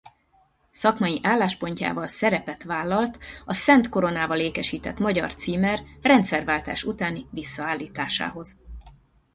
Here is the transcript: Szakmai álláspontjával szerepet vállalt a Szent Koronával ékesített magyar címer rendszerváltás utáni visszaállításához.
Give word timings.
Szakmai 0.71 1.19
álláspontjával 1.23 2.07
szerepet 2.07 2.63
vállalt 2.63 3.19
a 3.45 3.53
Szent 3.53 3.89
Koronával 3.89 4.39
ékesített 4.39 4.97
magyar 4.99 5.33
címer 5.35 5.83
rendszerváltás 6.01 6.83
utáni 6.83 7.27
visszaállításához. 7.31 8.57